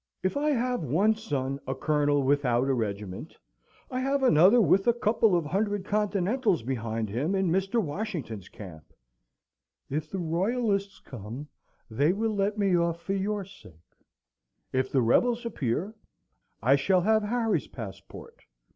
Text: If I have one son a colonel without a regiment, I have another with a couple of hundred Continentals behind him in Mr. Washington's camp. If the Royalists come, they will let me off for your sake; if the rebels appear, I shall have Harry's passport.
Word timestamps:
If 0.23 0.35
I 0.35 0.49
have 0.49 0.81
one 0.81 1.13
son 1.13 1.59
a 1.67 1.75
colonel 1.75 2.23
without 2.23 2.67
a 2.67 2.73
regiment, 2.73 3.37
I 3.91 3.99
have 3.99 4.23
another 4.23 4.59
with 4.59 4.87
a 4.87 4.93
couple 4.95 5.35
of 5.35 5.45
hundred 5.45 5.85
Continentals 5.85 6.63
behind 6.63 7.07
him 7.07 7.35
in 7.35 7.51
Mr. 7.51 7.79
Washington's 7.79 8.49
camp. 8.49 8.93
If 9.91 10.09
the 10.09 10.17
Royalists 10.17 11.01
come, 11.01 11.47
they 11.87 12.13
will 12.13 12.33
let 12.33 12.57
me 12.57 12.75
off 12.75 12.99
for 12.99 13.13
your 13.13 13.45
sake; 13.45 13.95
if 14.73 14.91
the 14.91 15.03
rebels 15.03 15.45
appear, 15.45 15.93
I 16.63 16.77
shall 16.77 17.01
have 17.01 17.21
Harry's 17.21 17.67
passport. 17.67 18.41